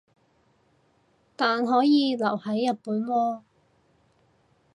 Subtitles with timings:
[1.35, 3.41] 但可以留係日本喎